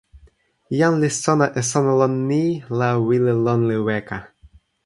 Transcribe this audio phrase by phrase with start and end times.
[0.79, 2.43] jan li sona e sona lon ni
[2.79, 4.17] la wile lon li weka.